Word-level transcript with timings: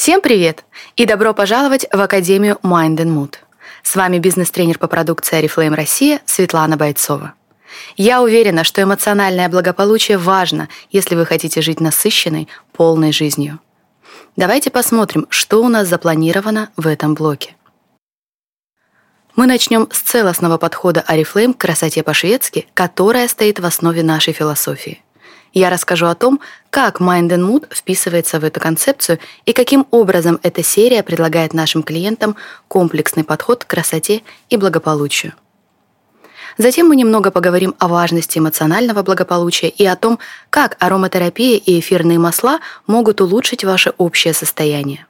Всем 0.00 0.22
привет 0.22 0.64
и 0.96 1.04
добро 1.04 1.34
пожаловать 1.34 1.84
в 1.92 2.00
Академию 2.00 2.56
Mind 2.62 2.96
and 2.96 3.14
Mood. 3.14 3.34
С 3.82 3.96
вами 3.96 4.18
бизнес-тренер 4.18 4.78
по 4.78 4.86
продукции 4.86 5.38
Oriflame 5.38 5.74
Россия 5.74 6.22
Светлана 6.24 6.78
Бойцова. 6.78 7.34
Я 7.98 8.22
уверена, 8.22 8.64
что 8.64 8.82
эмоциональное 8.82 9.50
благополучие 9.50 10.16
важно, 10.16 10.70
если 10.90 11.16
вы 11.16 11.26
хотите 11.26 11.60
жить 11.60 11.80
насыщенной, 11.80 12.48
полной 12.72 13.12
жизнью. 13.12 13.58
Давайте 14.36 14.70
посмотрим, 14.70 15.26
что 15.28 15.62
у 15.62 15.68
нас 15.68 15.86
запланировано 15.86 16.70
в 16.78 16.86
этом 16.86 17.12
блоке. 17.12 17.54
Мы 19.36 19.44
начнем 19.44 19.86
с 19.92 20.00
целостного 20.00 20.56
подхода 20.56 21.04
Oriflame 21.06 21.52
к 21.52 21.58
красоте 21.58 22.02
по-шведски, 22.02 22.66
которая 22.72 23.28
стоит 23.28 23.60
в 23.60 23.66
основе 23.66 24.02
нашей 24.02 24.32
философии– 24.32 25.02
я 25.52 25.70
расскажу 25.70 26.06
о 26.06 26.14
том, 26.14 26.40
как 26.70 27.00
Mind 27.00 27.28
and 27.28 27.48
Mood 27.48 27.74
вписывается 27.74 28.38
в 28.38 28.44
эту 28.44 28.60
концепцию 28.60 29.18
и 29.44 29.52
каким 29.52 29.86
образом 29.90 30.38
эта 30.42 30.62
серия 30.62 31.02
предлагает 31.02 31.54
нашим 31.54 31.82
клиентам 31.82 32.36
комплексный 32.68 33.24
подход 33.24 33.64
к 33.64 33.68
красоте 33.68 34.22
и 34.48 34.56
благополучию. 34.56 35.32
Затем 36.58 36.88
мы 36.88 36.96
немного 36.96 37.30
поговорим 37.30 37.74
о 37.78 37.88
важности 37.88 38.38
эмоционального 38.38 39.02
благополучия 39.02 39.68
и 39.68 39.84
о 39.86 39.96
том, 39.96 40.18
как 40.50 40.76
ароматерапия 40.78 41.56
и 41.56 41.80
эфирные 41.80 42.18
масла 42.18 42.60
могут 42.86 43.20
улучшить 43.20 43.64
ваше 43.64 43.94
общее 43.98 44.34
состояние. 44.34 45.06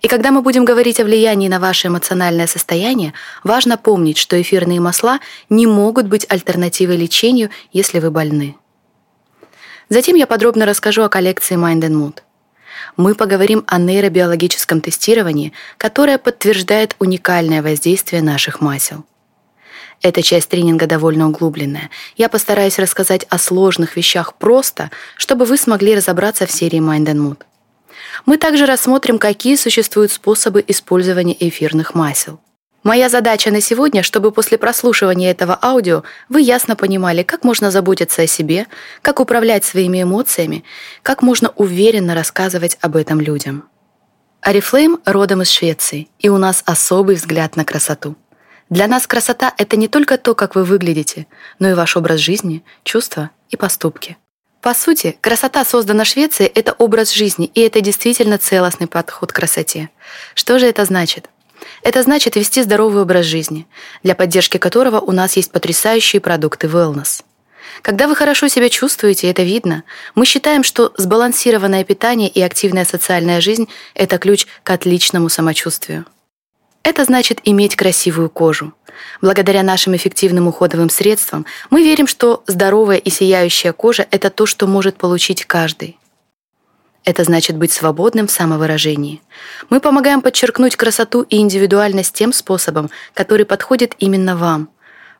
И 0.00 0.08
когда 0.08 0.30
мы 0.30 0.42
будем 0.42 0.64
говорить 0.64 1.00
о 1.00 1.04
влиянии 1.04 1.48
на 1.48 1.60
ваше 1.60 1.88
эмоциональное 1.88 2.46
состояние, 2.46 3.12
важно 3.44 3.76
помнить, 3.76 4.18
что 4.18 4.40
эфирные 4.40 4.80
масла 4.80 5.20
не 5.48 5.66
могут 5.66 6.06
быть 6.06 6.26
альтернативой 6.28 6.96
лечению, 6.96 7.50
если 7.72 8.00
вы 8.00 8.10
больны. 8.10 8.56
Затем 9.92 10.16
я 10.16 10.26
подробно 10.26 10.64
расскажу 10.64 11.02
о 11.02 11.10
коллекции 11.10 11.54
Mind 11.54 11.82
and 11.82 11.92
Mood. 11.92 12.20
Мы 12.96 13.14
поговорим 13.14 13.62
о 13.66 13.78
нейробиологическом 13.78 14.80
тестировании, 14.80 15.52
которое 15.76 16.16
подтверждает 16.16 16.96
уникальное 16.98 17.60
воздействие 17.62 18.22
наших 18.22 18.62
масел. 18.62 19.04
Эта 20.00 20.22
часть 20.22 20.48
тренинга 20.48 20.86
довольно 20.86 21.28
углубленная. 21.28 21.90
Я 22.16 22.30
постараюсь 22.30 22.78
рассказать 22.78 23.26
о 23.28 23.36
сложных 23.36 23.98
вещах 23.98 24.32
просто, 24.36 24.90
чтобы 25.18 25.44
вы 25.44 25.58
смогли 25.58 25.94
разобраться 25.94 26.46
в 26.46 26.50
серии 26.50 26.80
Mind 26.80 27.12
and 27.12 27.18
Mood. 27.18 27.42
Мы 28.24 28.38
также 28.38 28.64
рассмотрим, 28.64 29.18
какие 29.18 29.56
существуют 29.56 30.10
способы 30.10 30.64
использования 30.66 31.36
эфирных 31.38 31.94
масел– 31.94 32.40
Моя 32.82 33.08
задача 33.08 33.52
на 33.52 33.60
сегодня, 33.60 34.02
чтобы 34.02 34.32
после 34.32 34.58
прослушивания 34.58 35.30
этого 35.30 35.56
аудио 35.62 36.02
вы 36.28 36.40
ясно 36.40 36.74
понимали, 36.74 37.22
как 37.22 37.44
можно 37.44 37.70
заботиться 37.70 38.22
о 38.22 38.26
себе, 38.26 38.66
как 39.02 39.20
управлять 39.20 39.64
своими 39.64 40.02
эмоциями, 40.02 40.64
как 41.02 41.22
можно 41.22 41.50
уверенно 41.50 42.14
рассказывать 42.14 42.78
об 42.80 42.96
этом 42.96 43.20
людям. 43.20 43.68
Арифлейм 44.40 44.98
родом 45.04 45.42
из 45.42 45.50
Швеции, 45.50 46.08
и 46.18 46.28
у 46.28 46.38
нас 46.38 46.64
особый 46.66 47.14
взгляд 47.14 47.54
на 47.54 47.64
красоту. 47.64 48.16
Для 48.68 48.88
нас 48.88 49.06
красота— 49.06 49.54
это 49.58 49.76
не 49.76 49.86
только 49.86 50.18
то, 50.18 50.34
как 50.34 50.56
вы 50.56 50.64
выглядите, 50.64 51.28
но 51.60 51.70
и 51.70 51.74
ваш 51.74 51.96
образ 51.96 52.18
жизни, 52.18 52.64
чувства 52.82 53.30
и 53.50 53.56
поступки. 53.56 54.16
По 54.60 54.74
сути, 54.74 55.16
красота 55.20 55.64
создана 55.64 56.04
Швецией— 56.04 56.50
это 56.54 56.72
образ 56.72 57.12
жизни, 57.12 57.46
и 57.54 57.60
это 57.60 57.80
действительно 57.80 58.38
целостный 58.38 58.88
подход 58.88 59.30
к 59.30 59.36
красоте. 59.36 59.90
Что 60.34 60.58
же 60.58 60.66
это 60.66 60.84
значит? 60.84 61.28
Это 61.82 62.02
значит 62.02 62.36
вести 62.36 62.62
здоровый 62.62 63.02
образ 63.02 63.26
жизни, 63.26 63.66
для 64.02 64.14
поддержки 64.14 64.58
которого 64.58 65.00
у 65.00 65.12
нас 65.12 65.36
есть 65.36 65.52
потрясающие 65.52 66.20
продукты 66.20 66.66
wellness. 66.66 67.22
Когда 67.80 68.06
вы 68.06 68.14
хорошо 68.14 68.48
себя 68.48 68.68
чувствуете, 68.68 69.30
это 69.30 69.42
видно, 69.42 69.84
мы 70.14 70.26
считаем, 70.26 70.62
что 70.62 70.92
сбалансированное 70.96 71.84
питание 71.84 72.28
и 72.28 72.40
активная 72.40 72.84
социальная 72.84 73.40
жизнь— 73.40 73.68
это 73.94 74.18
ключ 74.18 74.46
к 74.62 74.70
отличному 74.70 75.28
самочувствию. 75.28 76.04
Это 76.82 77.04
значит 77.04 77.40
иметь 77.44 77.76
красивую 77.76 78.28
кожу. 78.28 78.72
Благодаря 79.20 79.62
нашим 79.62 79.96
эффективным 79.96 80.48
уходовым 80.48 80.90
средствам 80.90 81.46
мы 81.70 81.82
верим, 81.82 82.06
что 82.06 82.42
здоровая 82.46 82.98
и 82.98 83.10
сияющая 83.10 83.72
кожа— 83.72 84.06
это 84.10 84.30
то, 84.30 84.46
что 84.46 84.66
может 84.66 84.96
получить 84.96 85.44
каждый. 85.44 85.98
Это 87.04 87.24
значит 87.24 87.56
быть 87.56 87.72
свободным 87.72 88.28
в 88.28 88.30
самовыражении. 88.30 89.20
Мы 89.70 89.80
помогаем 89.80 90.20
подчеркнуть 90.20 90.76
красоту 90.76 91.22
и 91.22 91.38
индивидуальность 91.38 92.14
тем 92.14 92.32
способом, 92.32 92.90
который 93.12 93.44
подходит 93.44 93.94
именно 93.98 94.36
вам. 94.36 94.68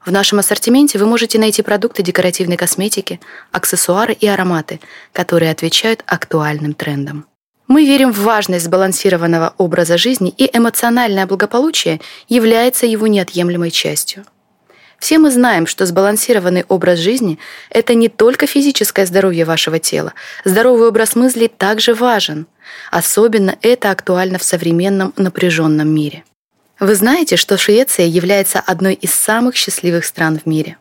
В 0.04 0.10
нашем 0.10 0.38
ассортименте 0.38 0.98
вы 0.98 1.06
можете 1.06 1.38
найти 1.38 1.62
продукты 1.62 2.02
декоративной 2.02 2.56
косметики, 2.56 3.20
аксессуары 3.50 4.12
и 4.12 4.26
ароматы, 4.26 4.80
которые 5.12 5.50
отвечают 5.50 6.02
актуальным 6.06 6.74
трендам. 6.74 7.26
Мы 7.68 7.84
верим 7.84 8.12
в 8.12 8.18
важность 8.20 8.64
сбалансированного 8.64 9.54
образа 9.58 9.96
жизни, 9.96 10.34
и 10.36 10.50
эмоциональное 10.52 11.26
благополучие 11.26 12.00
является 12.28 12.86
его 12.86 13.06
неотъемлемой 13.06 13.70
частью. 13.70 14.24
Все 15.02 15.18
мы 15.18 15.32
знаем, 15.32 15.66
что 15.66 15.84
сбалансированный 15.84 16.64
образ 16.68 17.00
жизни— 17.00 17.40
это 17.70 17.94
не 17.94 18.08
только 18.08 18.46
физическое 18.46 19.04
здоровье 19.04 19.44
вашего 19.44 19.80
тела. 19.80 20.12
Здоровый 20.44 20.86
образ 20.86 21.16
мыслей 21.16 21.48
также 21.48 21.92
важен. 21.92 22.46
Особенно 22.92 23.56
это 23.62 23.90
актуально 23.90 24.38
в 24.38 24.44
современном 24.44 25.12
напряженном 25.16 25.92
мире. 25.92 26.22
Вы 26.78 26.94
знаете, 26.94 27.34
что 27.34 27.58
Швеция 27.58 28.06
является 28.06 28.60
одной 28.60 28.94
из 28.94 29.12
самых 29.12 29.56
счастливых 29.56 30.04
стран 30.04 30.38
в 30.38 30.46
мире. 30.46 30.76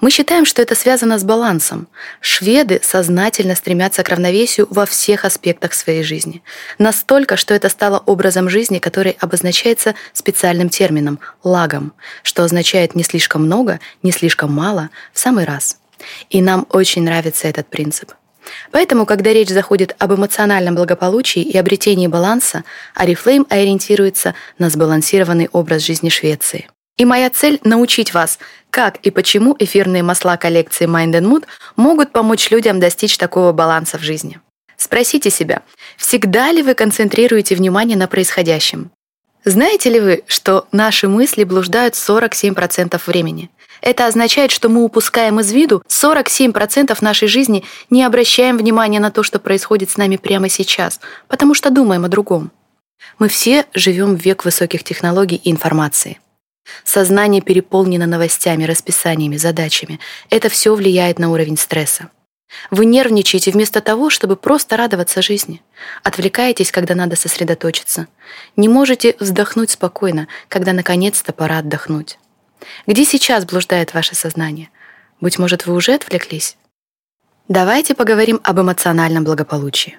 Мы 0.00 0.10
считаем, 0.10 0.44
что 0.44 0.62
это 0.62 0.74
связано 0.74 1.18
с 1.18 1.24
балансом. 1.24 1.88
Шведы 2.20 2.80
сознательно 2.82 3.54
стремятся 3.54 4.02
к 4.02 4.08
равновесию 4.08 4.66
во 4.70 4.86
всех 4.86 5.24
аспектах 5.24 5.74
своей 5.74 6.02
жизни. 6.02 6.42
Настолько, 6.78 7.36
что 7.36 7.54
это 7.54 7.68
стало 7.68 8.02
образом 8.06 8.48
жизни, 8.48 8.78
который 8.78 9.16
обозначается 9.20 9.94
специальным 10.12 10.68
термином– 10.68 11.20
лагом, 11.44 11.92
что 12.22 12.42
означает 12.44 12.94
не 12.94 13.02
слишком 13.02 13.44
много, 13.44 13.80
не 14.02 14.12
слишком 14.12 14.52
мало, 14.52 14.90
в 15.12 15.18
самый 15.18 15.44
раз. 15.44 15.78
И 16.30 16.42
нам 16.42 16.66
очень 16.70 17.02
нравится 17.02 17.48
этот 17.48 17.68
принцип. 17.68 18.12
Поэтому, 18.70 19.06
когда 19.06 19.32
речь 19.32 19.48
заходит 19.48 19.94
об 19.98 20.12
эмоциональном 20.12 20.74
благополучии 20.74 21.42
и 21.42 21.56
обретении 21.56 22.06
баланса, 22.06 22.64
Арифлейм 22.94 23.46
ориентируется 23.48 24.34
на 24.58 24.68
сбалансированный 24.68 25.48
образ 25.52 25.82
жизни 25.82 26.08
Швеции. 26.08 26.68
И 26.96 27.04
моя 27.04 27.28
цель— 27.28 27.58
научить 27.64 28.14
вас, 28.14 28.38
как 28.70 28.98
и 28.98 29.10
почему 29.10 29.56
эфирные 29.58 30.04
масла 30.04 30.36
коллекции 30.36 30.86
Mind 30.86 31.12
and 31.12 31.24
Mood 31.24 31.44
могут 31.76 32.12
помочь 32.12 32.50
людям 32.50 32.78
достичь 32.78 33.18
такого 33.18 33.52
баланса 33.52 33.98
в 33.98 34.02
жизни. 34.02 34.40
Спросите 34.76 35.30
себя, 35.30 35.62
всегда 35.96 36.52
ли 36.52 36.62
вы 36.62 36.74
концентрируете 36.74 37.56
внимание 37.56 37.96
на 37.96 38.06
происходящем? 38.06 38.90
Знаете 39.44 39.90
ли 39.90 40.00
вы, 40.00 40.24
что 40.26 40.66
наши 40.72 41.08
мысли 41.08 41.44
блуждают 41.44 41.94
47% 41.94 43.00
времени? 43.06 43.50
Это 43.80 44.06
означает, 44.06 44.50
что 44.50 44.68
мы 44.68 44.82
упускаем 44.84 45.40
из 45.40 45.52
виду 45.52 45.82
47% 45.88 46.96
нашей 47.02 47.28
жизни, 47.28 47.64
не 47.90 48.04
обращаем 48.04 48.56
внимания 48.56 49.00
на 49.00 49.10
то, 49.10 49.22
что 49.22 49.38
происходит 49.38 49.90
с 49.90 49.96
нами 49.96 50.16
прямо 50.16 50.48
сейчас, 50.48 51.00
потому 51.28 51.54
что 51.54 51.70
думаем 51.70 52.04
о 52.04 52.08
другом. 52.08 52.50
Мы 53.18 53.28
все 53.28 53.66
живем 53.74 54.16
в 54.16 54.24
век 54.24 54.44
высоких 54.44 54.84
технологий 54.84 55.36
и 55.36 55.50
информации. 55.50 56.18
Сознание 56.84 57.42
переполнено 57.42 58.06
новостями, 58.06 58.64
расписаниями, 58.64 59.36
задачами. 59.36 60.00
Это 60.30 60.48
все 60.48 60.74
влияет 60.74 61.18
на 61.18 61.30
уровень 61.30 61.56
стресса. 61.56 62.10
Вы 62.70 62.84
нервничаете 62.86 63.50
вместо 63.50 63.80
того, 63.80 64.10
чтобы 64.10 64.36
просто 64.36 64.76
радоваться 64.76 65.22
жизни. 65.22 65.62
Отвлекаетесь, 66.02 66.70
когда 66.70 66.94
надо 66.94 67.16
сосредоточиться. 67.16 68.06
Не 68.56 68.68
можете 68.68 69.16
вздохнуть 69.18 69.70
спокойно, 69.70 70.28
когда 70.48 70.72
наконец-то 70.72 71.32
пора 71.32 71.58
отдохнуть. 71.58 72.18
Где 72.86 73.04
сейчас 73.04 73.44
блуждает 73.44 73.92
ваше 73.92 74.14
сознание? 74.14 74.70
Быть 75.20 75.38
может, 75.38 75.66
вы 75.66 75.74
уже 75.74 75.94
отвлеклись? 75.94 76.56
Давайте 77.48 77.94
поговорим 77.94 78.40
об 78.42 78.60
эмоциональном 78.60 79.24
благополучии. 79.24 79.98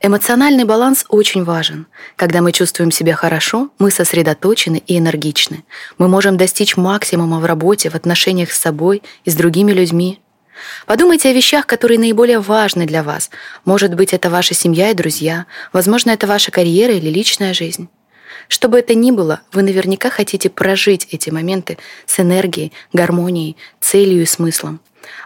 Эмоциональный 0.00 0.64
баланс 0.64 1.04
очень 1.08 1.44
важен. 1.44 1.86
Когда 2.16 2.42
мы 2.42 2.52
чувствуем 2.52 2.90
себя 2.90 3.14
хорошо, 3.14 3.70
мы 3.78 3.90
сосредоточены 3.90 4.82
и 4.86 4.98
энергичны. 4.98 5.64
Мы 5.98 6.08
можем 6.08 6.36
достичь 6.36 6.76
максимума 6.76 7.40
в 7.40 7.44
работе, 7.44 7.90
в 7.90 7.94
отношениях 7.94 8.52
с 8.52 8.60
собой 8.60 9.02
и 9.24 9.30
с 9.30 9.34
другими 9.34 9.72
людьми. 9.72 10.20
Подумайте 10.86 11.30
о 11.30 11.32
вещах, 11.32 11.66
которые 11.66 11.98
наиболее 11.98 12.40
важны 12.40 12.86
для 12.86 13.02
вас. 13.02 13.30
Может 13.64 13.94
быть, 13.94 14.12
это 14.12 14.30
ваша 14.30 14.54
семья 14.54 14.90
и 14.90 14.94
друзья, 14.94 15.46
возможно, 15.72 16.10
это 16.10 16.26
ваша 16.26 16.50
карьера 16.50 16.92
или 16.94 17.08
личная 17.10 17.54
жизнь. 17.54 17.88
Что 18.48 18.68
бы 18.68 18.78
это 18.78 18.94
ни 18.94 19.10
было, 19.10 19.40
вы 19.52 19.62
наверняка 19.62 20.10
хотите 20.10 20.50
прожить 20.50 21.08
эти 21.10 21.30
моменты 21.30 21.78
с 22.06 22.20
энергией, 22.20 22.72
гармонией, 22.92 23.56
целью 23.80 24.22
и 24.22 24.26
смыслом. 24.26 24.80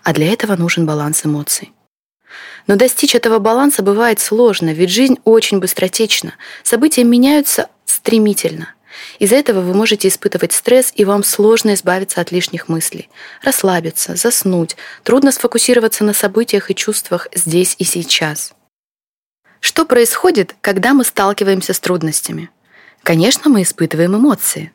А 0.05 0.13
для 0.13 0.33
этого 0.33 0.57
нужен 0.57 0.87
баланс 0.87 1.25
эмоций. 1.25 1.73
Но 2.67 2.77
достичь 2.77 3.15
этого 3.15 3.39
баланса 3.39 3.83
бывает 3.83 4.21
сложно, 4.21 4.71
ведь 4.73 4.91
жизнь 4.91 5.19
очень 5.25 5.59
быстротечна. 5.59 6.35
События 6.63 7.05
меняются 7.05 7.69
стремительно. 7.85 8.75
Из-за 9.19 9.37
этого 9.37 9.61
вы 9.61 9.75
можете 9.75 10.09
испытывать 10.09 10.53
стресс, 10.53 10.93
и 10.95 11.05
вам 11.05 11.23
сложно 11.25 11.75
избавиться 11.75 12.21
от 12.21 12.33
лишних 12.33 12.69
мыслей. 12.69 13.09
Расслабиться, 13.43 14.17
заснуть. 14.17 14.77
Трудно 15.03 15.33
сфокусироваться 15.33 16.05
на 16.05 16.13
событиях 16.13 16.71
и 16.71 16.75
чувствах 16.75 17.29
здесь 17.35 17.75
и 17.79 17.85
сейчас. 17.85 18.53
Что 19.61 19.85
происходит, 19.85 20.55
когда 20.61 20.95
мы 20.95 21.05
сталкиваемся 21.05 21.73
с 21.73 21.81
трудностями? 21.81 22.51
Конечно, 23.03 23.51
мы 23.51 23.63
испытываем 23.63 24.17
эмоции. 24.17 24.73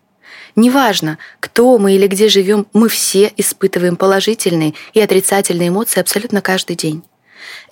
Неважно, 0.56 1.18
кто 1.40 1.78
мы 1.78 1.94
или 1.94 2.08
где 2.08 2.28
живем, 2.28 2.68
мы 2.74 2.90
все 2.90 3.32
испытываем 3.38 3.96
положительные 3.96 4.74
и 4.94 5.02
отрицательные 5.02 5.70
эмоции 5.70 6.00
абсолютно 6.00 6.42
каждый 6.42 6.76
день. 6.76 7.04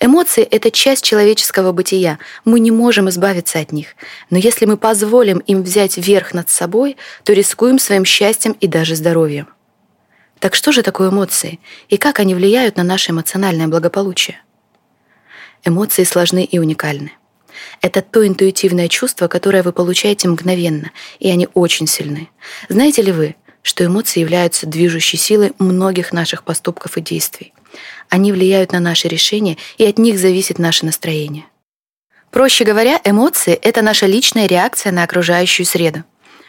Эмоции— 0.00 0.42
это 0.50 0.70
часть 0.70 1.04
человеческого 1.04 1.72
бытия, 1.72 2.18
мы 2.44 2.60
не 2.60 2.70
можем 2.70 3.08
избавиться 3.08 3.58
от 3.58 3.72
них. 3.72 3.94
Но 4.30 4.38
если 4.38 4.66
мы 4.66 4.76
позволим 4.76 5.38
им 5.38 5.62
взять 5.62 5.96
верх 5.96 6.34
над 6.34 6.50
собой, 6.50 6.96
то 7.24 7.32
рискуем 7.32 7.78
своим 7.78 8.04
счастьем 8.04 8.52
и 8.52 8.66
даже 8.66 8.96
здоровьем. 8.96 9.48
Так 10.38 10.54
что 10.56 10.72
же 10.72 10.82
такое 10.82 11.10
эмоции 11.10 11.60
и 11.88 11.96
как 11.96 12.18
они 12.18 12.34
влияют 12.34 12.76
на 12.76 12.82
наше 12.82 13.12
эмоциональное 13.12 13.68
благополучие? 13.68 14.40
Эмоции 15.64 16.02
сложны 16.02 16.42
и 16.42 16.58
уникальны. 16.58 17.12
Это 17.80 18.02
то 18.02 18.26
интуитивное 18.26 18.88
чувство, 18.88 19.28
которое 19.28 19.62
вы 19.62 19.72
получаете 19.72 20.28
мгновенно, 20.28 20.90
и 21.20 21.30
они 21.30 21.48
очень 21.54 21.86
сильны. 21.86 22.28
Знаете 22.68 23.02
ли 23.02 23.12
вы, 23.12 23.36
что 23.62 23.84
эмоции 23.86 24.20
являются 24.20 24.66
движущей 24.66 25.16
силой 25.16 25.52
многих 25.58 26.12
наших 26.12 26.42
поступков 26.42 26.96
и 26.96 27.00
действий? 27.00 27.51
Они 28.08 28.32
влияют 28.32 28.72
на 28.72 28.80
наши 28.80 29.08
решения, 29.08 29.56
и 29.78 29.84
от 29.84 29.98
них 29.98 30.18
зависит 30.18 30.58
наше 30.58 30.84
настроение. 30.84 31.46
Проще 32.30 32.64
говоря, 32.64 33.00
эмоции— 33.04 33.52
это 33.62 33.82
наша 33.82 34.06
личная 34.06 34.46
реакция 34.46 34.90
на 34.92 35.02
окружающую 35.02 35.66
среду. 35.66 36.04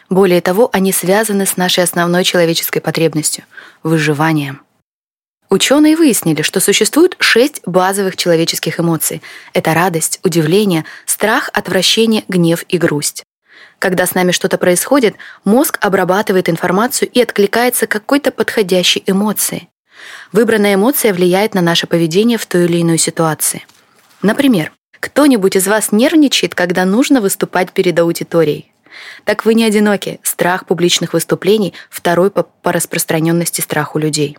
Более 0.10 0.42
того, 0.42 0.70
они 0.72 0.92
связаны 0.92 1.46
с 1.46 1.58
нашей 1.58 1.84
основной 1.84 2.24
человеческой 2.24 2.80
потребностью— 2.80 3.44
выживанием. 3.84 4.62
Ученые 5.50 5.96
выяснили, 5.96 6.42
что 6.42 6.60
существует 6.60 7.16
шесть 7.20 7.62
базовых 7.66 8.18
человеческих 8.18 8.80
эмоций. 8.80 9.22
Это 9.54 9.74
радость, 9.74 10.20
удивление, 10.24 10.86
страх, 11.06 11.50
отвращение, 11.54 12.24
гнев 12.28 12.66
и 12.70 12.78
грусть. 12.78 13.24
Когда 13.78 14.06
с 14.06 14.16
нами 14.16 14.32
что-то 14.32 14.58
происходит, 14.58 15.16
мозг 15.44 15.78
обрабатывает 15.82 16.50
информацию 16.50 17.10
и 17.10 17.22
откликается 17.22 17.86
какой-то 17.86 18.32
подходящей 18.32 19.04
эмоции. 19.06 19.70
Выбранная 20.32 20.76
эмоция 20.76 21.14
влияет 21.14 21.54
на 21.54 21.62
наше 21.62 21.88
поведение 21.88 22.38
в 22.38 22.46
той 22.46 22.66
или 22.66 22.82
иной 22.82 22.98
ситуации. 22.98 23.66
Например, 24.22 24.72
кто-нибудь 25.00 25.56
из 25.56 25.68
вас 25.68 25.92
нервничает, 25.92 26.56
когда 26.56 26.86
нужно 26.86 27.22
выступать 27.22 27.72
перед 27.72 28.00
аудиторией? 28.00 28.72
Так 29.26 29.46
вы 29.46 29.54
не 29.54 29.66
одиноки. 29.66 30.20
Страх 30.24 30.66
публичных 30.66 31.14
выступлений– 31.14 31.74
второй 31.90 32.32
по, 32.32 32.44
по 32.44 32.72
распространенности 32.72 33.62
страх 33.62 33.96
у 33.96 34.00
людей. 34.00 34.38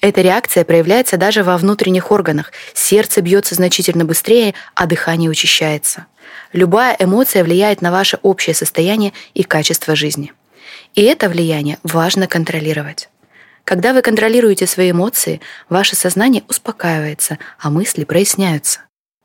Эта 0.00 0.20
реакция 0.20 0.64
проявляется 0.64 1.16
даже 1.16 1.42
во 1.42 1.56
внутренних 1.56 2.12
органах. 2.12 2.52
Сердце 2.72 3.20
бьется 3.20 3.54
значительно 3.54 4.04
быстрее, 4.04 4.54
а 4.74 4.86
дыхание 4.86 5.28
учащается. 5.28 6.06
Любая 6.52 6.96
эмоция 6.98 7.42
влияет 7.42 7.82
на 7.82 7.90
ваше 7.90 8.18
общее 8.22 8.54
состояние 8.54 9.12
и 9.34 9.42
качество 9.42 9.96
жизни. 9.96 10.32
И 10.94 11.02
это 11.02 11.28
влияние 11.28 11.78
важно 11.82 12.28
контролировать. 12.28 13.08
Когда 13.68 13.92
вы 13.92 14.00
контролируете 14.00 14.66
свои 14.66 14.92
эмоции, 14.92 15.42
ваше 15.68 15.94
сознание 15.94 16.42
успокаивается, 16.48 17.38
а 17.60 17.68
мысли 17.68 18.04
проясняются. 18.04 18.80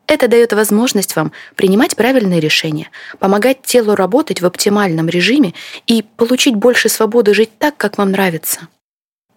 Это 0.06 0.28
дает 0.28 0.52
возможность 0.52 1.16
вам 1.16 1.32
принимать 1.56 1.96
правильные 1.96 2.42
решения, 2.42 2.90
помогать 3.20 3.62
телу 3.62 3.96
работать 3.96 4.42
в 4.42 4.46
оптимальном 4.46 5.08
режиме 5.08 5.54
и 5.88 6.02
получить 6.18 6.56
больше 6.56 6.90
свободы 6.90 7.34
жить 7.34 7.58
так, 7.58 7.78
как 7.78 7.98
вам 7.98 8.12
нравится. 8.12 8.68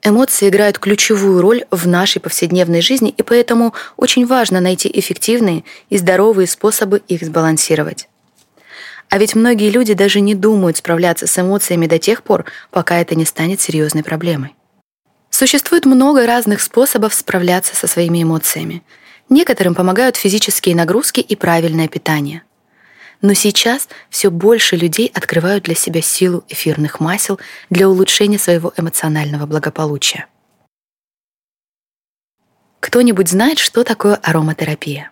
Эмоции 0.02 0.48
играют 0.48 0.80
ключевую 0.80 1.40
роль 1.40 1.66
в 1.70 1.86
нашей 1.86 2.18
повседневной 2.18 2.80
жизни, 2.80 3.14
и 3.16 3.22
поэтому 3.22 3.74
очень 3.96 4.26
важно 4.26 4.60
найти 4.60 4.90
эффективные 4.92 5.62
и 5.88 5.98
здоровые 5.98 6.48
способы 6.48 7.00
их 7.06 7.22
сбалансировать. 7.22 8.08
А 9.08 9.18
ведь 9.18 9.36
многие 9.36 9.70
люди 9.70 9.94
даже 9.94 10.18
не 10.18 10.34
думают 10.34 10.78
справляться 10.78 11.28
с 11.28 11.38
эмоциями 11.38 11.86
до 11.86 12.00
тех 12.00 12.24
пор, 12.24 12.44
пока 12.72 12.98
это 12.98 13.14
не 13.14 13.24
станет 13.24 13.60
серьезной 13.60 14.02
проблемой. 14.02 14.56
Существует 15.38 15.84
много 15.84 16.26
разных 16.26 16.62
способов 16.62 17.12
справляться 17.12 17.76
со 17.76 17.86
своими 17.86 18.22
эмоциями. 18.22 18.82
Некоторым 19.28 19.74
помогают 19.74 20.16
физические 20.16 20.74
нагрузки 20.74 21.20
и 21.20 21.36
правильное 21.36 21.88
питание. 21.88 22.42
Но 23.20 23.34
сейчас 23.34 23.86
все 24.08 24.30
больше 24.30 24.76
людей 24.76 25.12
открывают 25.12 25.64
для 25.64 25.74
себя 25.74 26.00
силу 26.00 26.42
эфирных 26.48 27.00
масел 27.00 27.38
для 27.68 27.86
улучшения 27.86 28.38
своего 28.38 28.72
эмоционального 28.78 29.44
благополучия. 29.44 30.24
Кто-нибудь 32.80 33.28
знает, 33.28 33.58
что 33.58 33.84
такое 33.84 34.14
ароматерапия? 34.14 35.10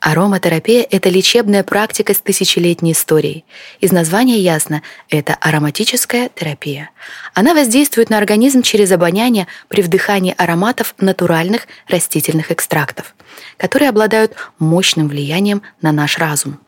Ароматерапия— 0.00 0.86
это 0.90 1.08
лечебная 1.08 1.64
практика 1.64 2.14
с 2.14 2.18
тысячелетней 2.18 2.92
историей. 2.92 3.44
Из 3.80 3.90
названия 3.90 4.38
ясно— 4.38 4.82
это 5.08 5.34
ароматическая 5.34 6.30
терапия. 6.32 6.90
Она 7.34 7.52
воздействует 7.52 8.08
на 8.08 8.18
организм 8.18 8.62
через 8.62 8.92
обоняние 8.92 9.48
при 9.66 9.82
вдыхании 9.82 10.34
ароматов 10.38 10.94
натуральных 10.98 11.66
растительных 11.88 12.52
экстрактов, 12.52 13.14
которые 13.56 13.88
обладают 13.88 14.34
мощным 14.60 15.08
влиянием 15.08 15.62
на 15.82 15.90
наш 15.90 16.18
разум. 16.18 16.60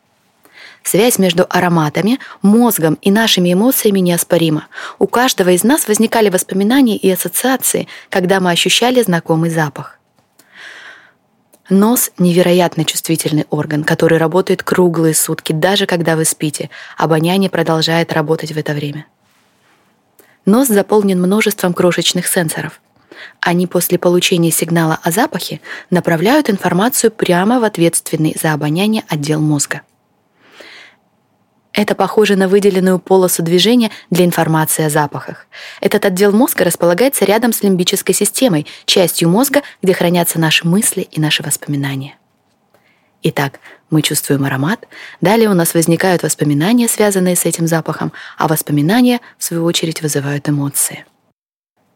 Связь 0.83 1.17
между 1.17 1.45
ароматами, 1.49 2.19
мозгом 2.41 2.95
и 3.01 3.11
нашими 3.11 3.53
эмоциями 3.53 3.99
неоспорима. 3.99 4.67
У 4.99 5.07
каждого 5.07 5.51
из 5.51 5.63
нас 5.63 5.87
возникали 5.87 6.29
воспоминания 6.29 6.97
и 6.97 7.09
ассоциации, 7.09 7.87
когда 8.09 8.39
мы 8.41 8.51
ощущали 8.51 9.01
знакомый 9.01 9.51
запах. 9.51 10.00
Нос— 11.71 12.11
невероятно 12.17 12.83
чувствительный 12.83 13.45
орган, 13.49 13.85
который 13.85 14.17
работает 14.17 14.61
круглые 14.61 15.15
сутки, 15.15 15.53
даже 15.53 15.85
когда 15.85 16.17
вы 16.17 16.25
спите. 16.25 16.69
Обоняние 16.97 17.49
продолжает 17.49 18.11
работать 18.11 18.51
в 18.51 18.57
это 18.57 18.73
время. 18.73 19.05
Нос 20.45 20.67
заполнен 20.67 21.21
множеством 21.21 21.73
крошечных 21.73 22.27
сенсоров. 22.27 22.81
Они 23.39 23.67
после 23.67 23.97
получения 23.97 24.51
сигнала 24.51 24.99
о 25.01 25.11
запахе 25.11 25.61
направляют 25.89 26.49
информацию 26.49 27.09
прямо 27.09 27.61
в 27.61 27.63
ответственный 27.63 28.35
за 28.37 28.51
обоняние 28.51 29.05
отдел 29.07 29.39
мозга. 29.39 29.79
Это 31.73 31.95
похоже 31.95 32.35
на 32.35 32.49
выделенную 32.49 32.99
полосу 32.99 33.43
движения 33.43 33.91
для 34.09 34.25
информации 34.25 34.83
о 34.83 34.89
запахах. 34.89 35.47
Этот 35.79 36.05
отдел 36.05 36.33
мозга 36.33 36.65
располагается 36.65 37.23
рядом 37.23 37.53
с 37.53 37.63
лимбической 37.63 38.13
системой, 38.13 38.67
частью 38.85 39.29
мозга, 39.29 39.61
где 39.81 39.93
хранятся 39.93 40.39
наши 40.39 40.67
мысли 40.67 41.07
и 41.09 41.21
наши 41.21 41.43
воспоминания. 41.43 42.17
Итак, 43.23 43.59
мы 43.89 44.01
чувствуем 44.01 44.43
аромат, 44.45 44.87
далее 45.21 45.49
у 45.49 45.53
нас 45.53 45.73
возникают 45.73 46.23
воспоминания, 46.23 46.87
связанные 46.87 47.35
с 47.35 47.45
этим 47.45 47.67
запахом, 47.67 48.11
а 48.37 48.47
воспоминания, 48.47 49.21
в 49.37 49.43
свою 49.43 49.63
очередь, 49.63 50.01
вызывают 50.01 50.49
эмоции. 50.49 51.05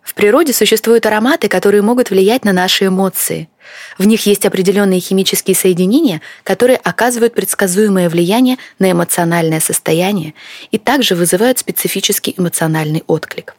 В 0.03 0.13
природе 0.13 0.53
существуют 0.53 1.05
ароматы, 1.07 1.49
которые 1.49 1.81
могут 1.81 2.11
влиять 2.11 2.45
на 2.45 2.53
наши 2.53 2.85
эмоции. 2.85 3.49
В 3.97 4.05
них 4.05 4.25
есть 4.25 4.45
определенные 4.45 4.99
химические 4.99 5.55
соединения, 5.55 6.21
которые 6.43 6.77
оказывают 6.77 7.33
предсказуемое 7.33 8.09
влияние 8.09 8.57
на 8.79 8.91
эмоциональное 8.91 9.59
состояние 9.59 10.33
и 10.71 10.77
также 10.77 11.15
вызывают 11.15 11.59
специфический 11.59 12.33
эмоциональный 12.37 13.03
отклик. 13.07 13.55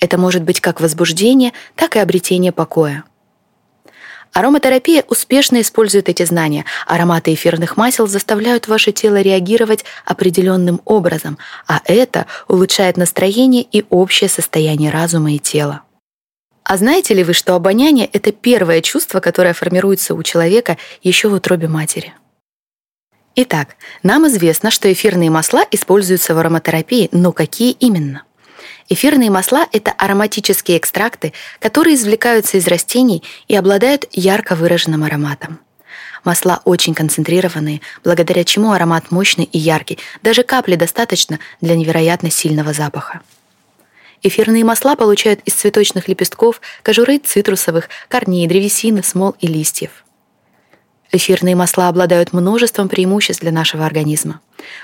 Это 0.00 0.18
может 0.18 0.42
быть 0.42 0.60
как 0.60 0.80
возбуждение, 0.80 1.52
так 1.74 1.96
и 1.96 1.98
обретение 1.98 2.52
покоя. 2.52 3.04
Ароматерапия 4.32 5.04
успешно 5.08 5.60
использует 5.60 6.08
эти 6.08 6.24
знания. 6.24 6.64
Ароматы 6.86 7.34
эфирных 7.34 7.76
масел 7.76 8.06
заставляют 8.06 8.68
ваше 8.68 8.92
тело 8.92 9.20
реагировать 9.20 9.84
определенным 10.04 10.80
образом, 10.84 11.38
а 11.66 11.80
это 11.86 12.26
улучшает 12.46 12.96
настроение 12.96 13.62
и 13.62 13.84
общее 13.88 14.28
состояние 14.28 14.90
разума 14.90 15.32
и 15.32 15.38
тела. 15.38 15.82
А 16.68 16.76
знаете 16.76 17.14
ли 17.14 17.24
вы, 17.24 17.32
что 17.32 17.54
обоняние— 17.54 18.10
это 18.12 18.30
первое 18.30 18.82
чувство, 18.82 19.20
которое 19.20 19.54
формируется 19.54 20.14
у 20.14 20.22
человека 20.22 20.76
еще 21.02 21.28
в 21.28 21.32
утробе 21.32 21.66
матери? 21.66 22.12
Итак, 23.36 23.76
нам 24.02 24.28
известно, 24.28 24.70
что 24.70 24.92
эфирные 24.92 25.30
масла 25.30 25.64
используются 25.70 26.34
в 26.34 26.38
ароматерапии, 26.38 27.08
но 27.10 27.32
какие 27.32 27.72
именно? 27.72 28.24
Эфирные 28.90 29.30
масла— 29.30 29.66
это 29.72 29.92
ароматические 29.92 30.76
экстракты, 30.76 31.32
которые 31.58 31.94
извлекаются 31.94 32.58
из 32.58 32.68
растений 32.68 33.22
и 33.46 33.56
обладают 33.56 34.04
ярко 34.12 34.54
выраженным 34.54 35.04
ароматом. 35.04 35.60
Масла 36.22 36.60
очень 36.66 36.92
концентрированные, 36.92 37.80
благодаря 38.04 38.44
чему 38.44 38.72
аромат 38.72 39.10
мощный 39.10 39.44
и 39.44 39.58
яркий, 39.58 39.98
даже 40.22 40.42
капли 40.42 40.74
достаточно 40.74 41.38
для 41.62 41.76
невероятно 41.76 42.30
сильного 42.30 42.74
запаха. 42.74 43.22
Эфирные 44.22 44.64
масла 44.64 44.96
получают 44.96 45.40
из 45.44 45.54
цветочных 45.54 46.08
лепестков, 46.08 46.60
кожуры 46.82 47.18
цитрусовых, 47.18 47.88
корней, 48.08 48.46
древесины, 48.46 49.02
смол 49.02 49.36
и 49.40 49.46
листьев. 49.46 50.04
Эфирные 51.10 51.54
масла 51.54 51.88
обладают 51.88 52.32
множеством 52.32 52.88
преимуществ 52.88 53.40
для 53.40 53.52
нашего 53.52 53.86
организма. 53.86 54.40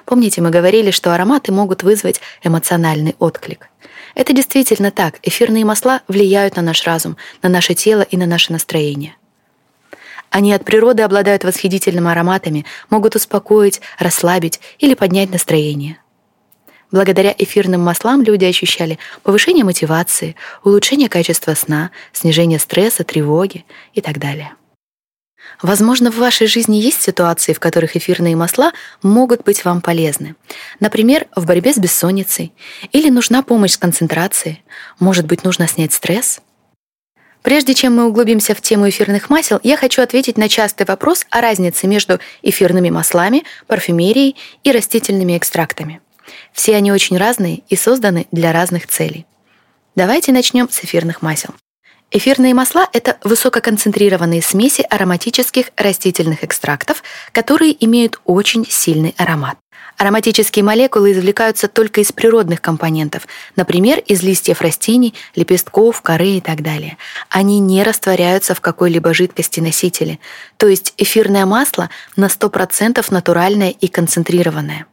Помните, 0.07 0.41
мы 0.41 0.51
говорили, 0.51 0.91
что 0.91 1.15
ароматы 1.15 1.53
могут 1.53 1.83
вызвать 1.83 2.21
эмоциональный 2.43 3.15
отклик. 3.19 3.69
Это 4.15 4.33
действительно 4.33 4.91
так. 4.91 5.19
Эфирные 5.23 5.65
масла 5.65 6.01
влияют 6.09 6.57
на 6.57 6.63
наш 6.63 6.85
разум, 6.87 7.17
на 7.43 7.49
наше 7.49 7.75
тело 7.75 8.03
и 8.03 8.17
на 8.17 8.27
наше 8.27 8.53
настроение. 8.53 9.17
Они 10.31 10.53
от 10.53 10.65
природы 10.65 11.03
обладают 11.03 11.45
восхитительными 11.45 12.11
ароматами, 12.11 12.65
могут 12.89 13.17
успокоить, 13.17 13.81
расслабить 13.99 14.61
или 14.79 14.95
поднять 14.95 15.31
настроение. 15.31 15.99
Благодаря 16.95 17.35
эфирным 17.37 17.81
маслам 17.81 18.23
люди 18.23 18.45
ощущали 18.45 19.01
повышение 19.25 19.65
мотивации, 19.65 20.37
улучшение 20.63 21.09
качества 21.09 21.55
сна, 21.55 21.91
снижение 22.13 22.61
стресса, 22.61 23.03
тревоги 23.03 23.65
и 23.95 24.01
так 24.01 24.21
далее. 24.21 24.53
Возможно, 25.61 26.13
в 26.13 26.19
вашей 26.19 26.47
жизни 26.47 26.77
есть 26.77 27.03
ситуации, 27.03 27.53
в 27.53 27.59
которых 27.59 27.97
эфирные 27.97 28.37
масла 28.37 28.71
могут 29.03 29.43
быть 29.43 29.65
вам 29.65 29.81
полезны. 29.81 30.37
Например, 30.79 31.27
в 31.35 31.47
борьбе 31.47 31.73
с 31.73 31.79
бессонницей. 31.79 32.53
Или 32.93 33.11
нужна 33.11 33.43
помощь 33.43 33.73
с 33.73 33.77
концентрацией. 33.77 34.63
Может 35.01 35.27
быть, 35.27 35.43
нужно 35.43 35.67
снять 35.67 35.93
стресс. 35.93 36.43
Прежде 37.43 37.75
чем 37.75 37.97
мы 37.97 38.07
углубимся 38.07 38.55
в 38.55 38.61
тему 38.61 38.89
эфирных 38.89 39.31
масел, 39.31 39.59
я 39.65 39.77
хочу 39.77 40.01
ответить 40.01 40.39
на 40.39 40.49
частый 40.49 40.87
вопрос 40.87 41.27
о 41.31 41.41
разнице 41.41 41.89
между 41.89 42.21
эфирными 42.43 42.91
маслами, 42.91 43.43
парфюмерией 43.67 44.37
и 44.63 44.71
растительными 44.71 45.37
экстрактами. 45.37 46.01
Все 46.53 46.77
они 46.77 46.93
очень 46.93 47.17
разные 47.17 47.63
и 47.69 47.77
созданы 47.77 48.27
для 48.33 48.53
разных 48.53 48.87
целей. 48.87 49.27
Давайте 49.97 50.33
начнем 50.33 50.69
с 50.71 50.83
эфирных 50.85 51.23
масел. 51.23 51.55
Эфирные 52.11 52.55
масла— 52.55 52.89
это 52.93 53.17
высококонцентрированные 53.25 54.41
смеси 54.41 54.87
ароматических 54.89 55.71
растительных 55.77 56.45
экстрактов, 56.45 57.03
которые 57.33 57.75
имеют 57.85 58.21
очень 58.25 58.65
сильный 58.69 59.15
аромат. 59.19 59.59
Ароматические 59.97 60.65
молекулы 60.65 61.13
извлекаются 61.13 61.67
только 61.69 62.01
из 62.01 62.13
природных 62.13 62.61
компонентов, 62.61 63.27
например, 63.57 63.99
из 63.99 64.23
листьев 64.23 64.61
растений, 64.61 65.15
лепестков, 65.35 66.03
коры 66.03 66.37
и 66.37 66.41
так 66.41 66.63
далее. 66.63 66.99
Они 67.31 67.59
не 67.59 67.83
растворяются 67.83 68.55
в 68.55 68.61
какой-либо 68.61 69.13
жидкости 69.13 69.59
носителе, 69.59 70.19
то 70.57 70.69
есть 70.69 70.95
эфирное 70.97 71.47
масло 71.47 71.91
на 72.17 72.27
100% 72.27 73.05
натуральное 73.11 73.71
и 73.71 73.89
концентрированное. 73.89 74.87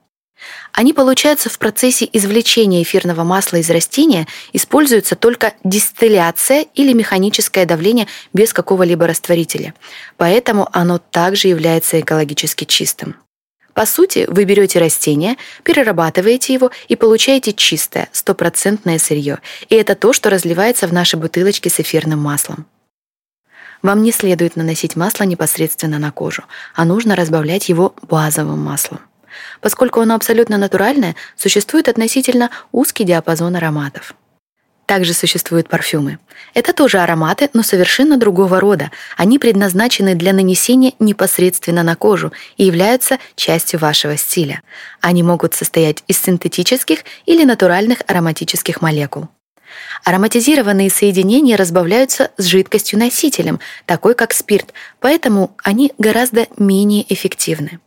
Они 0.72 0.94
получаются 0.94 1.50
в 1.50 1.58
процессе 1.60 2.10
извлечения 2.12 2.82
эфирного 2.82 3.24
масла 3.24 3.58
из 3.58 3.70
растения, 3.70 4.28
используется 4.54 5.16
только 5.16 5.54
дистилляция 5.64 6.66
или 6.76 6.94
механическое 6.94 7.66
давление 7.66 8.08
без 8.34 8.54
какого-либо 8.54 9.08
растворителя. 9.08 9.74
Поэтому 10.18 10.68
оно 10.72 10.98
также 10.98 11.48
является 11.48 12.00
экологически 12.00 12.66
чистым. 12.66 13.16
По 13.74 13.86
сути, 13.86 14.26
вы 14.28 14.44
берете 14.44 14.80
растение, 14.80 15.38
перерабатываете 15.64 16.54
его 16.54 16.72
и 16.88 16.96
получаете 16.96 17.54
чистое, 17.54 18.10
стопроцентное 18.12 19.00
сырье. 19.00 19.40
И 19.70 19.76
это 19.76 19.96
то, 19.96 20.12
что 20.14 20.30
разливается 20.30 20.88
в 20.88 20.94
наши 20.94 21.16
бутылочки 21.16 21.70
с 21.70 21.80
эфирным 21.80 22.20
маслом. 22.20 22.66
Вам 23.82 24.04
не 24.04 24.12
следует 24.12 24.56
наносить 24.56 24.96
масло 24.96 25.24
непосредственно 25.24 26.00
на 26.00 26.12
кожу, 26.12 26.44
а 26.76 26.86
нужно 26.86 27.16
разбавлять 27.16 27.70
его 27.70 27.96
базовым 28.02 28.60
маслом. 28.60 29.00
Поскольку 29.62 30.00
оно 30.02 30.16
абсолютно 30.16 30.58
натуральное, 30.58 31.16
существует 31.36 31.88
относительно 31.88 32.50
узкий 32.72 33.04
диапазон 33.04 33.56
ароматов. 33.56 34.16
Также 34.92 35.14
существуют 35.14 35.70
парфюмы. 35.70 36.20
Это 36.54 36.74
тоже 36.74 37.00
ароматы, 37.00 37.50
но 37.54 37.64
совершенно 37.64 38.18
другого 38.18 38.60
рода. 38.60 38.92
Они 39.16 39.40
предназначены 39.40 40.16
для 40.16 40.34
нанесения 40.34 40.92
непосредственно 41.00 41.82
на 41.82 41.96
кожу 41.96 42.34
и 42.58 42.66
являются 42.66 43.18
частью 43.36 43.80
вашего 43.80 44.18
стиля. 44.18 44.62
Они 45.00 45.24
могут 45.24 45.54
состоять 45.54 46.04
из 46.08 46.22
синтетических 46.22 47.06
или 47.26 47.46
натуральных 47.46 48.00
ароматических 48.06 48.82
молекул. 48.82 49.30
Ароматизированные 50.04 50.90
соединения 50.90 51.56
разбавляются 51.56 52.32
с 52.36 52.44
жидкостью-носителем, 52.44 53.62
такой 53.86 54.14
как 54.14 54.34
спирт, 54.34 54.74
поэтому 55.00 55.56
они 55.64 55.94
гораздо 56.00 56.48
менее 56.58 57.06
эффективны. 57.08 57.80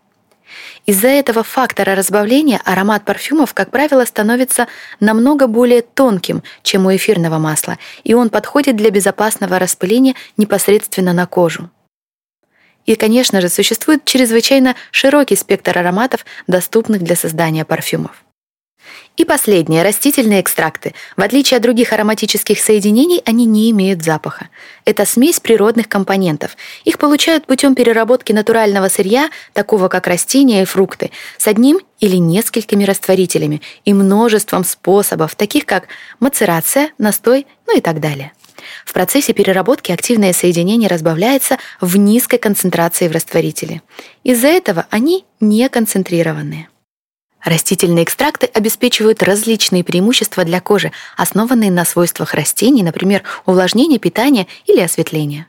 Из-за 0.86 1.08
этого 1.08 1.42
фактора 1.42 1.94
разбавления 1.94 2.60
аромат 2.64 3.04
парфюмов, 3.04 3.54
как 3.54 3.70
правило, 3.70 4.04
становится 4.04 4.66
намного 5.00 5.46
более 5.46 5.82
тонким, 5.82 6.42
чем 6.62 6.86
у 6.86 6.94
эфирного 6.94 7.38
масла, 7.38 7.78
и 8.02 8.14
он 8.14 8.30
подходит 8.30 8.76
для 8.76 8.90
безопасного 8.90 9.58
распыления 9.58 10.14
непосредственно 10.36 11.12
на 11.12 11.26
кожу. 11.26 11.70
И, 12.86 12.96
конечно 12.96 13.40
же, 13.40 13.48
существует 13.48 14.04
чрезвычайно 14.04 14.74
широкий 14.90 15.36
спектр 15.36 15.78
ароматов, 15.78 16.26
доступных 16.46 17.02
для 17.02 17.16
создания 17.16 17.64
парфюмов. 17.64 18.23
И 19.16 19.24
последнее, 19.24 19.82
растительные 19.82 20.40
экстракты. 20.40 20.92
В 21.16 21.22
отличие 21.22 21.56
от 21.58 21.62
других 21.62 21.92
ароматических 21.92 22.58
соединений, 22.58 23.22
они 23.24 23.44
не 23.44 23.70
имеют 23.70 24.02
запаха. 24.02 24.48
Это 24.84 25.06
смесь 25.06 25.38
природных 25.38 25.88
компонентов. 25.88 26.56
Их 26.84 26.98
получают 26.98 27.46
путем 27.46 27.74
переработки 27.74 28.32
натурального 28.32 28.88
сырья, 28.88 29.30
такого 29.52 29.88
как 29.88 30.08
растения 30.08 30.62
и 30.62 30.64
фрукты, 30.64 31.12
с 31.38 31.46
одним 31.46 31.80
или 32.00 32.16
несколькими 32.16 32.84
растворителями 32.84 33.62
и 33.84 33.94
множеством 33.94 34.64
способов, 34.64 35.36
таких 35.36 35.64
как 35.64 35.88
мацерация, 36.18 36.90
настой, 36.98 37.46
ну 37.66 37.78
и 37.78 37.80
так 37.80 38.00
далее. 38.00 38.32
В 38.84 38.92
процессе 38.92 39.32
переработки 39.32 39.92
активное 39.92 40.32
соединение 40.32 40.88
разбавляется 40.88 41.58
в 41.80 41.96
низкой 41.96 42.38
концентрации 42.38 43.08
в 43.08 43.12
растворителе. 43.12 43.82
Из-за 44.22 44.48
этого 44.48 44.86
они 44.90 45.24
не 45.40 45.68
концентрированные. 45.68 46.68
Растительные 47.44 48.04
экстракты 48.04 48.46
обеспечивают 48.46 49.22
различные 49.22 49.84
преимущества 49.84 50.44
для 50.44 50.60
кожи, 50.60 50.92
основанные 51.16 51.70
на 51.70 51.84
свойствах 51.84 52.32
растений, 52.32 52.82
например, 52.82 53.22
увлажнение, 53.44 53.98
питание 53.98 54.46
или 54.64 54.80
осветление. 54.80 55.46